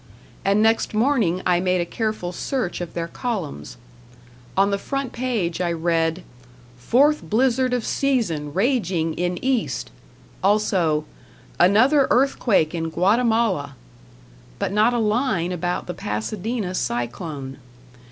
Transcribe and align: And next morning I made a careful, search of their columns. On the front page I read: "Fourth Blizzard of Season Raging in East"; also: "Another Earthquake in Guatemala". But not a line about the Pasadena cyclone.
And 0.43 0.63
next 0.63 0.95
morning 0.95 1.43
I 1.45 1.59
made 1.59 1.79
a 1.79 1.85
careful, 1.85 2.31
search 2.31 2.81
of 2.81 2.95
their 2.95 3.07
columns. 3.07 3.77
On 4.57 4.71
the 4.71 4.79
front 4.79 5.13
page 5.13 5.61
I 5.61 5.71
read: 5.71 6.23
"Fourth 6.75 7.21
Blizzard 7.21 7.71
of 7.71 7.85
Season 7.85 8.51
Raging 8.51 9.13
in 9.13 9.37
East"; 9.45 9.91
also: 10.41 11.05
"Another 11.59 12.07
Earthquake 12.09 12.73
in 12.73 12.89
Guatemala". 12.89 13.75
But 14.57 14.71
not 14.71 14.95
a 14.95 14.97
line 14.97 15.51
about 15.51 15.85
the 15.85 15.93
Pasadena 15.93 16.73
cyclone. 16.73 17.57